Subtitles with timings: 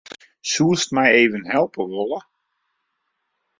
[0.51, 2.21] Soest my even helpe wolle?